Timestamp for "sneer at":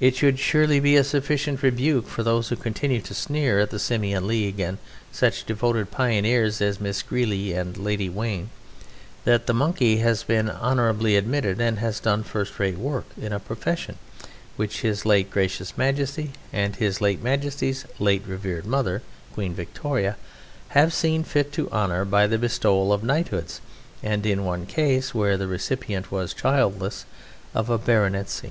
3.14-3.70